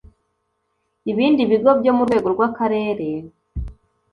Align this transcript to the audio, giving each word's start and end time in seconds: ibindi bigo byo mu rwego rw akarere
ibindi 1.11 1.41
bigo 1.49 1.71
byo 1.79 1.91
mu 1.97 2.03
rwego 2.07 2.27
rw 2.35 2.41
akarere 2.47 3.07